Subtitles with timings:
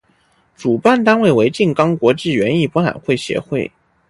[0.55, 3.71] 主办单位为静冈国际园艺博览会协会。